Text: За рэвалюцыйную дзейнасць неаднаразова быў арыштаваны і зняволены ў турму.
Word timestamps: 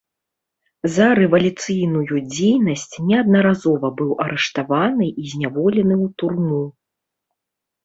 За 0.93 1.09
рэвалюцыйную 1.19 2.17
дзейнасць 2.31 2.95
неаднаразова 3.11 3.93
быў 4.01 4.11
арыштаваны 4.27 5.13
і 5.13 5.23
зняволены 5.35 5.95
ў 6.05 6.07
турму. 6.19 6.61